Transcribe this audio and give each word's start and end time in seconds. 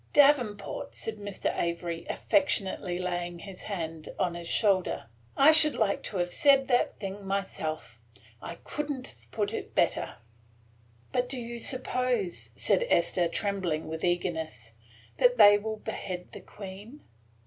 "Davenport," 0.13 0.95
said 0.95 1.17
Mr. 1.17 1.55
Avery, 1.55 2.07
affectionately 2.09 2.97
laying 2.97 3.37
his 3.37 3.61
hand 3.61 4.09
on 4.17 4.33
his 4.33 4.47
shoulder, 4.47 5.05
"I 5.37 5.51
should 5.51 5.75
like 5.75 6.01
to 6.05 6.17
have 6.17 6.33
said 6.33 6.67
that 6.69 6.97
thing 6.99 7.23
myself, 7.23 7.99
I 8.41 8.55
could 8.63 8.89
n't 8.89 9.07
have 9.09 9.29
put 9.29 9.53
it 9.53 9.75
better." 9.75 10.15
"But 11.11 11.29
do 11.29 11.39
you 11.39 11.59
suppose," 11.59 12.49
said 12.55 12.83
Esther, 12.89 13.27
trembling 13.27 13.87
with 13.87 14.03
eagerness, 14.03 14.71
"that 15.17 15.37
they 15.37 15.59
will 15.59 15.77
behead 15.77 16.31
the 16.31 16.41
Queen?" 16.41 17.01